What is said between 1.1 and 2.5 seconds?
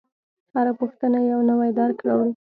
یو نوی درک راوړي.